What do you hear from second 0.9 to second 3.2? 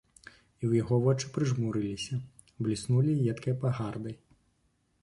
вочы прыжмурыліся, бліснулі